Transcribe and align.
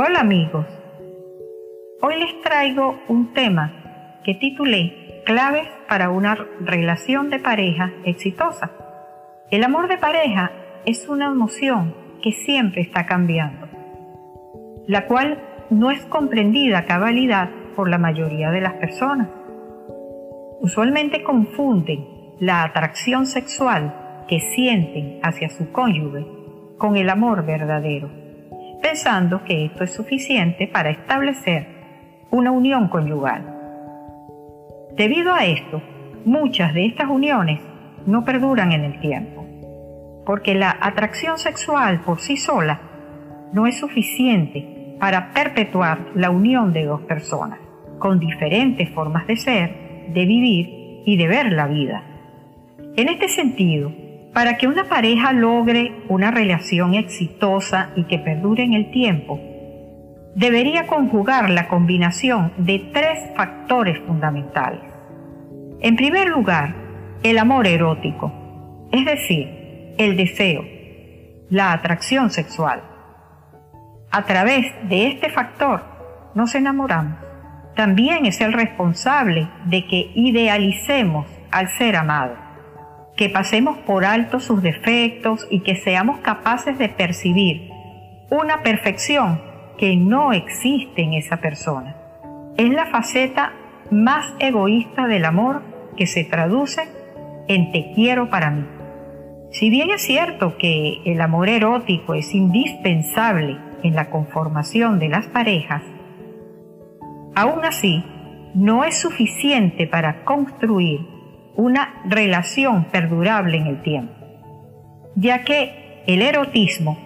Hola 0.00 0.20
amigos, 0.20 0.64
hoy 2.00 2.20
les 2.20 2.40
traigo 2.42 3.00
un 3.08 3.32
tema 3.34 4.20
que 4.22 4.36
titulé 4.36 5.24
Claves 5.26 5.66
para 5.88 6.10
una 6.10 6.36
relación 6.60 7.30
de 7.30 7.40
pareja 7.40 7.90
exitosa. 8.04 8.70
El 9.50 9.64
amor 9.64 9.88
de 9.88 9.98
pareja 9.98 10.52
es 10.86 11.08
una 11.08 11.26
emoción 11.26 11.96
que 12.22 12.30
siempre 12.30 12.80
está 12.80 13.06
cambiando, 13.06 13.66
la 14.86 15.06
cual 15.06 15.42
no 15.70 15.90
es 15.90 16.04
comprendida 16.04 16.84
cabalidad 16.84 17.50
por 17.74 17.90
la 17.90 17.98
mayoría 17.98 18.52
de 18.52 18.60
las 18.60 18.74
personas. 18.74 19.26
Usualmente 20.60 21.24
confunden 21.24 22.06
la 22.38 22.62
atracción 22.62 23.26
sexual 23.26 24.24
que 24.28 24.38
sienten 24.38 25.18
hacia 25.24 25.50
su 25.50 25.72
cónyuge 25.72 26.24
con 26.76 26.96
el 26.96 27.10
amor 27.10 27.44
verdadero 27.44 28.27
pensando 28.82 29.44
que 29.44 29.66
esto 29.66 29.84
es 29.84 29.92
suficiente 29.92 30.66
para 30.66 30.90
establecer 30.90 31.66
una 32.30 32.50
unión 32.50 32.88
conyugal. 32.88 33.54
Debido 34.96 35.32
a 35.32 35.44
esto, 35.44 35.82
muchas 36.24 36.74
de 36.74 36.86
estas 36.86 37.08
uniones 37.08 37.60
no 38.06 38.24
perduran 38.24 38.72
en 38.72 38.84
el 38.84 39.00
tiempo, 39.00 39.46
porque 40.26 40.54
la 40.54 40.76
atracción 40.80 41.38
sexual 41.38 42.00
por 42.00 42.20
sí 42.20 42.36
sola 42.36 42.80
no 43.52 43.66
es 43.66 43.78
suficiente 43.78 44.96
para 44.98 45.32
perpetuar 45.32 45.98
la 46.14 46.30
unión 46.30 46.72
de 46.72 46.84
dos 46.84 47.02
personas, 47.02 47.58
con 47.98 48.18
diferentes 48.18 48.90
formas 48.90 49.26
de 49.26 49.36
ser, 49.36 50.10
de 50.12 50.26
vivir 50.26 51.02
y 51.06 51.16
de 51.16 51.28
ver 51.28 51.52
la 51.52 51.66
vida. 51.66 52.02
En 52.96 53.08
este 53.08 53.28
sentido, 53.28 53.92
para 54.32 54.56
que 54.56 54.66
una 54.66 54.84
pareja 54.84 55.32
logre 55.32 55.92
una 56.08 56.30
relación 56.30 56.94
exitosa 56.94 57.90
y 57.96 58.04
que 58.04 58.18
perdure 58.18 58.62
en 58.62 58.74
el 58.74 58.90
tiempo, 58.90 59.40
debería 60.34 60.86
conjugar 60.86 61.50
la 61.50 61.68
combinación 61.68 62.52
de 62.58 62.90
tres 62.92 63.18
factores 63.36 63.98
fundamentales. 64.06 64.80
En 65.80 65.96
primer 65.96 66.28
lugar, 66.28 66.74
el 67.22 67.38
amor 67.38 67.66
erótico, 67.66 68.88
es 68.92 69.04
decir, 69.04 69.94
el 69.98 70.16
deseo, 70.16 70.64
la 71.50 71.72
atracción 71.72 72.30
sexual. 72.30 72.82
A 74.10 74.24
través 74.24 74.72
de 74.88 75.08
este 75.08 75.30
factor 75.30 75.82
nos 76.34 76.54
enamoramos. 76.54 77.18
También 77.74 78.26
es 78.26 78.40
el 78.40 78.52
responsable 78.52 79.48
de 79.66 79.86
que 79.86 80.10
idealicemos 80.14 81.26
al 81.50 81.68
ser 81.70 81.96
amado 81.96 82.47
que 83.18 83.28
pasemos 83.28 83.76
por 83.78 84.04
alto 84.04 84.38
sus 84.38 84.62
defectos 84.62 85.48
y 85.50 85.60
que 85.60 85.74
seamos 85.74 86.20
capaces 86.20 86.78
de 86.78 86.88
percibir 86.88 87.68
una 88.30 88.62
perfección 88.62 89.42
que 89.76 89.96
no 89.96 90.32
existe 90.32 91.02
en 91.02 91.14
esa 91.14 91.38
persona. 91.38 91.96
Es 92.56 92.70
la 92.70 92.86
faceta 92.86 93.52
más 93.90 94.32
egoísta 94.38 95.08
del 95.08 95.24
amor 95.24 95.62
que 95.96 96.06
se 96.06 96.22
traduce 96.22 96.82
en 97.48 97.72
te 97.72 97.90
quiero 97.92 98.30
para 98.30 98.50
mí. 98.50 98.64
Si 99.50 99.68
bien 99.68 99.90
es 99.90 100.02
cierto 100.02 100.56
que 100.56 101.00
el 101.04 101.20
amor 101.20 101.48
erótico 101.48 102.14
es 102.14 102.32
indispensable 102.34 103.58
en 103.82 103.96
la 103.96 104.10
conformación 104.10 105.00
de 105.00 105.08
las 105.08 105.26
parejas, 105.26 105.82
aún 107.34 107.64
así 107.64 108.04
no 108.54 108.84
es 108.84 108.96
suficiente 108.96 109.88
para 109.88 110.24
construir 110.24 111.17
una 111.58 112.02
relación 112.04 112.84
perdurable 112.84 113.56
en 113.56 113.66
el 113.66 113.82
tiempo, 113.82 114.14
ya 115.16 115.42
que 115.42 116.04
el 116.06 116.22
erotismo 116.22 116.96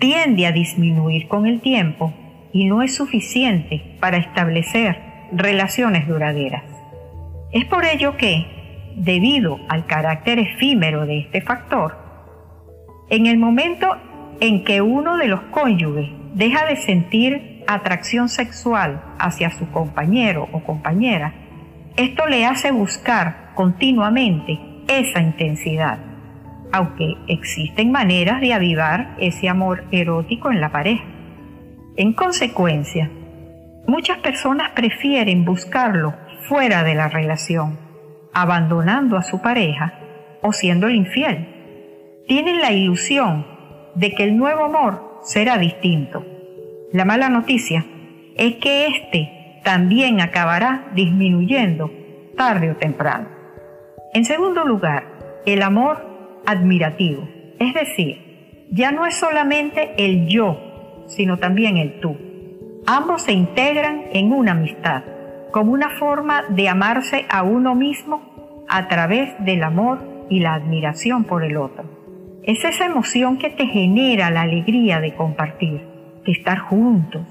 tiende 0.00 0.44
a 0.48 0.50
disminuir 0.50 1.28
con 1.28 1.46
el 1.46 1.60
tiempo 1.60 2.12
y 2.52 2.64
no 2.64 2.82
es 2.82 2.96
suficiente 2.96 3.96
para 4.00 4.16
establecer 4.16 4.98
relaciones 5.30 6.08
duraderas. 6.08 6.64
Es 7.52 7.64
por 7.66 7.84
ello 7.84 8.16
que, 8.16 8.92
debido 8.96 9.60
al 9.68 9.86
carácter 9.86 10.40
efímero 10.40 11.06
de 11.06 11.20
este 11.20 11.40
factor, 11.40 11.96
en 13.08 13.26
el 13.26 13.38
momento 13.38 13.86
en 14.40 14.64
que 14.64 14.82
uno 14.82 15.16
de 15.16 15.28
los 15.28 15.42
cónyuges 15.42 16.10
deja 16.34 16.66
de 16.66 16.74
sentir 16.74 17.62
atracción 17.68 18.28
sexual 18.28 19.00
hacia 19.20 19.50
su 19.50 19.70
compañero 19.70 20.48
o 20.50 20.64
compañera, 20.64 21.41
esto 21.96 22.26
le 22.26 22.46
hace 22.46 22.70
buscar 22.70 23.52
continuamente 23.54 24.58
esa 24.88 25.20
intensidad, 25.20 25.98
aunque 26.72 27.16
existen 27.28 27.92
maneras 27.92 28.40
de 28.40 28.54
avivar 28.54 29.14
ese 29.18 29.48
amor 29.48 29.84
erótico 29.90 30.50
en 30.50 30.60
la 30.60 30.72
pareja. 30.72 31.04
En 31.96 32.14
consecuencia, 32.14 33.10
muchas 33.86 34.18
personas 34.18 34.70
prefieren 34.70 35.44
buscarlo 35.44 36.14
fuera 36.48 36.82
de 36.82 36.94
la 36.94 37.08
relación, 37.08 37.78
abandonando 38.32 39.16
a 39.16 39.22
su 39.22 39.42
pareja 39.42 39.98
o 40.40 40.52
siendo 40.52 40.86
el 40.86 40.94
infiel. 40.94 42.24
Tienen 42.26 42.60
la 42.60 42.72
ilusión 42.72 43.46
de 43.94 44.12
que 44.12 44.24
el 44.24 44.36
nuevo 44.36 44.64
amor 44.64 45.20
será 45.22 45.58
distinto. 45.58 46.24
La 46.92 47.04
mala 47.04 47.28
noticia 47.28 47.84
es 48.36 48.56
que 48.56 48.86
éste 48.86 49.41
también 49.62 50.20
acabará 50.20 50.88
disminuyendo 50.94 51.90
tarde 52.36 52.70
o 52.70 52.76
temprano. 52.76 53.28
En 54.14 54.24
segundo 54.24 54.64
lugar, 54.64 55.04
el 55.46 55.62
amor 55.62 56.40
admirativo, 56.46 57.28
es 57.58 57.74
decir, 57.74 58.66
ya 58.70 58.90
no 58.92 59.06
es 59.06 59.14
solamente 59.14 59.92
el 59.98 60.28
yo, 60.28 61.04
sino 61.06 61.38
también 61.38 61.76
el 61.76 62.00
tú. 62.00 62.16
Ambos 62.86 63.22
se 63.22 63.32
integran 63.32 64.04
en 64.12 64.32
una 64.32 64.52
amistad, 64.52 65.04
como 65.52 65.72
una 65.72 65.90
forma 65.90 66.44
de 66.48 66.68
amarse 66.68 67.26
a 67.28 67.42
uno 67.42 67.74
mismo 67.74 68.64
a 68.68 68.88
través 68.88 69.32
del 69.44 69.62
amor 69.62 70.26
y 70.30 70.40
la 70.40 70.54
admiración 70.54 71.24
por 71.24 71.44
el 71.44 71.56
otro. 71.56 71.84
Es 72.42 72.64
esa 72.64 72.86
emoción 72.86 73.38
que 73.38 73.50
te 73.50 73.66
genera 73.66 74.30
la 74.30 74.42
alegría 74.42 75.00
de 75.00 75.14
compartir, 75.14 75.86
de 76.24 76.32
estar 76.32 76.58
juntos, 76.58 77.22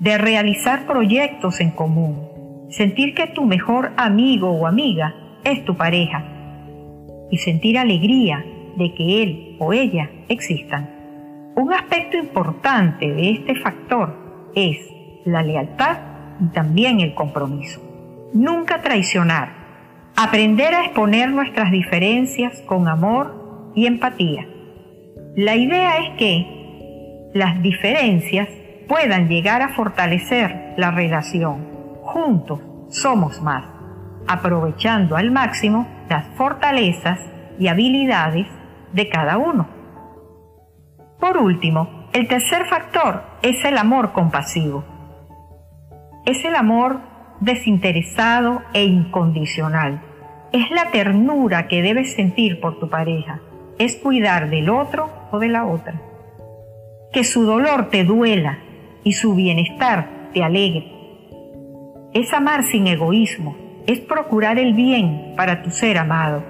de 0.00 0.16
realizar 0.16 0.86
proyectos 0.86 1.60
en 1.60 1.70
común, 1.70 2.66
sentir 2.70 3.14
que 3.14 3.26
tu 3.28 3.44
mejor 3.44 3.92
amigo 3.96 4.50
o 4.50 4.66
amiga 4.66 5.14
es 5.44 5.64
tu 5.64 5.76
pareja 5.76 6.24
y 7.30 7.36
sentir 7.36 7.78
alegría 7.78 8.44
de 8.76 8.94
que 8.94 9.22
él 9.22 9.56
o 9.58 9.72
ella 9.74 10.10
existan. 10.28 10.90
Un 11.54 11.72
aspecto 11.74 12.16
importante 12.16 13.12
de 13.12 13.30
este 13.30 13.54
factor 13.56 14.50
es 14.54 14.78
la 15.26 15.42
lealtad 15.42 15.98
y 16.40 16.46
también 16.48 17.00
el 17.00 17.14
compromiso. 17.14 17.80
Nunca 18.32 18.80
traicionar. 18.80 19.60
Aprender 20.16 20.74
a 20.74 20.84
exponer 20.84 21.30
nuestras 21.30 21.70
diferencias 21.70 22.62
con 22.62 22.88
amor 22.88 23.72
y 23.74 23.86
empatía. 23.86 24.46
La 25.36 25.56
idea 25.56 25.98
es 25.98 26.10
que 26.18 27.30
las 27.34 27.62
diferencias 27.62 28.48
puedan 28.90 29.28
llegar 29.28 29.62
a 29.62 29.68
fortalecer 29.68 30.74
la 30.76 30.90
relación. 30.90 31.64
Juntos 32.02 32.58
somos 32.88 33.40
más 33.40 33.64
aprovechando 34.26 35.16
al 35.16 35.30
máximo 35.30 35.86
las 36.08 36.26
fortalezas 36.34 37.20
y 37.56 37.68
habilidades 37.68 38.48
de 38.92 39.08
cada 39.08 39.38
uno. 39.38 39.68
Por 41.20 41.36
último, 41.36 42.08
el 42.12 42.26
tercer 42.26 42.66
factor 42.66 43.22
es 43.42 43.64
el 43.64 43.78
amor 43.78 44.10
compasivo. 44.10 44.84
Es 46.26 46.44
el 46.44 46.56
amor 46.56 46.98
desinteresado 47.38 48.62
e 48.72 48.82
incondicional. 48.86 50.02
Es 50.50 50.68
la 50.72 50.90
ternura 50.90 51.68
que 51.68 51.80
debes 51.80 52.14
sentir 52.14 52.60
por 52.60 52.80
tu 52.80 52.90
pareja. 52.90 53.38
Es 53.78 53.94
cuidar 53.94 54.50
del 54.50 54.68
otro 54.68 55.10
o 55.30 55.38
de 55.38 55.46
la 55.46 55.64
otra. 55.64 55.94
Que 57.12 57.22
su 57.22 57.44
dolor 57.44 57.88
te 57.90 58.02
duela 58.02 58.58
y 59.04 59.12
su 59.12 59.34
bienestar 59.34 60.30
te 60.32 60.42
alegre. 60.42 60.92
Es 62.12 62.32
amar 62.32 62.64
sin 62.64 62.86
egoísmo, 62.86 63.56
es 63.86 64.00
procurar 64.00 64.58
el 64.58 64.74
bien 64.74 65.34
para 65.36 65.62
tu 65.62 65.70
ser 65.70 65.98
amado. 65.98 66.44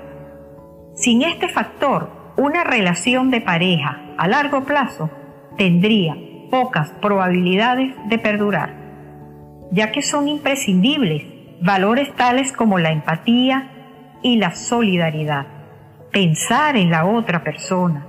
Sin 0.95 1.23
este 1.23 1.49
factor, 1.49 2.33
una 2.37 2.65
relación 2.65 3.31
de 3.31 3.41
pareja 3.41 4.01
a 4.17 4.29
largo 4.29 4.65
plazo 4.65 5.11
tendría 5.57 6.17
pocas 6.51 6.91
probabilidades 7.01 7.95
de 8.09 8.19
perdurar, 8.19 8.75
ya 9.71 9.93
que 9.93 10.03
son 10.03 10.29
imprescindibles 10.29 11.25
valores 11.61 12.15
tales 12.17 12.53
como 12.53 12.79
la 12.79 12.91
empatía 12.91 13.71
y 14.23 14.37
la 14.37 14.53
solidaridad, 14.55 15.47
pensar 16.11 16.77
en 16.77 16.91
la 16.91 17.07
otra 17.07 17.45
persona, 17.45 18.07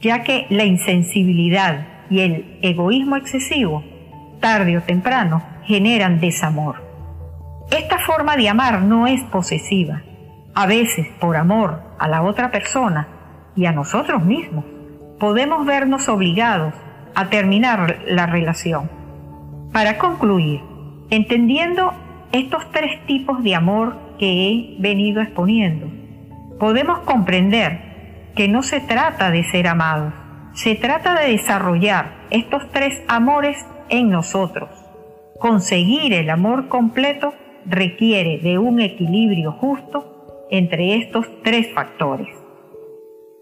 ya 0.00 0.22
que 0.22 0.46
la 0.50 0.64
insensibilidad 0.64 1.93
y 2.14 2.20
el 2.20 2.58
egoísmo 2.62 3.16
excesivo, 3.16 3.82
tarde 4.38 4.78
o 4.78 4.82
temprano, 4.82 5.42
generan 5.64 6.20
desamor. 6.20 6.76
Esta 7.72 7.98
forma 7.98 8.36
de 8.36 8.48
amar 8.48 8.82
no 8.82 9.08
es 9.08 9.20
posesiva. 9.24 10.02
A 10.54 10.66
veces, 10.66 11.08
por 11.18 11.36
amor 11.36 11.82
a 11.98 12.06
la 12.06 12.22
otra 12.22 12.52
persona 12.52 13.08
y 13.56 13.66
a 13.66 13.72
nosotros 13.72 14.24
mismos, 14.24 14.64
podemos 15.18 15.66
vernos 15.66 16.08
obligados 16.08 16.72
a 17.16 17.30
terminar 17.30 17.98
la 18.06 18.26
relación. 18.26 18.88
Para 19.72 19.98
concluir, 19.98 20.60
entendiendo 21.10 21.94
estos 22.30 22.70
tres 22.70 23.04
tipos 23.06 23.42
de 23.42 23.56
amor 23.56 23.96
que 24.20 24.50
he 24.50 24.76
venido 24.78 25.20
exponiendo, 25.20 25.88
podemos 26.60 27.00
comprender 27.00 28.30
que 28.36 28.46
no 28.46 28.62
se 28.62 28.80
trata 28.80 29.32
de 29.32 29.42
ser 29.42 29.66
amados, 29.66 30.12
se 30.54 30.76
trata 30.76 31.20
de 31.20 31.32
desarrollar 31.32 32.26
estos 32.30 32.70
tres 32.70 33.02
amores 33.08 33.58
en 33.88 34.10
nosotros. 34.10 34.70
Conseguir 35.38 36.12
el 36.14 36.30
amor 36.30 36.68
completo 36.68 37.34
requiere 37.66 38.38
de 38.38 38.58
un 38.58 38.80
equilibrio 38.80 39.52
justo 39.52 40.46
entre 40.50 40.96
estos 40.96 41.26
tres 41.42 41.72
factores. 41.74 42.28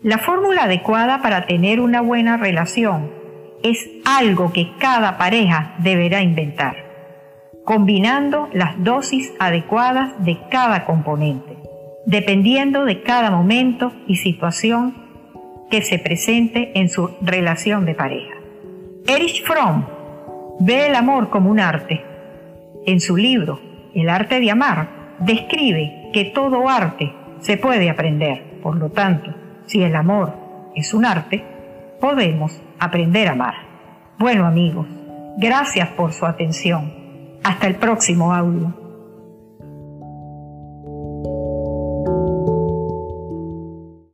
La 0.02 0.18
fórmula 0.18 0.64
adecuada 0.64 1.20
para 1.20 1.46
tener 1.46 1.80
una 1.80 2.00
buena 2.00 2.38
relación 2.38 3.10
es 3.62 3.88
algo 4.04 4.52
que 4.52 4.72
cada 4.78 5.18
pareja 5.18 5.74
deberá 5.78 6.22
inventar, 6.22 6.76
combinando 7.64 8.48
las 8.52 8.82
dosis 8.82 9.32
adecuadas 9.38 10.12
de 10.24 10.38
cada 10.50 10.84
componente, 10.86 11.58
dependiendo 12.06 12.84
de 12.84 13.02
cada 13.02 13.30
momento 13.30 13.92
y 14.08 14.16
situación 14.16 15.01
que 15.72 15.80
se 15.80 15.98
presente 15.98 16.78
en 16.78 16.90
su 16.90 17.16
relación 17.22 17.86
de 17.86 17.94
pareja. 17.94 18.34
Erich 19.06 19.42
Fromm 19.42 19.86
ve 20.60 20.88
el 20.88 20.94
amor 20.94 21.30
como 21.30 21.50
un 21.50 21.58
arte. 21.58 22.04
En 22.86 23.00
su 23.00 23.16
libro 23.16 23.58
El 23.94 24.10
arte 24.10 24.38
de 24.38 24.50
amar, 24.50 25.16
describe 25.20 26.10
que 26.12 26.26
todo 26.26 26.68
arte 26.68 27.14
se 27.40 27.56
puede 27.56 27.88
aprender. 27.88 28.60
Por 28.62 28.76
lo 28.76 28.90
tanto, 28.90 29.34
si 29.64 29.82
el 29.82 29.96
amor 29.96 30.34
es 30.74 30.92
un 30.92 31.06
arte, 31.06 31.42
podemos 32.02 32.60
aprender 32.78 33.28
a 33.28 33.32
amar. 33.32 33.54
Bueno 34.18 34.44
amigos, 34.44 34.86
gracias 35.38 35.88
por 35.88 36.12
su 36.12 36.26
atención. 36.26 36.92
Hasta 37.44 37.66
el 37.66 37.76
próximo 37.76 38.34
audio. 38.34 38.81